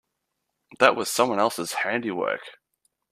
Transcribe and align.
That 0.79 0.95
was 0.95 1.11
someone 1.11 1.37
else's 1.37 1.73
handy 1.73 2.09
work. 2.09 2.57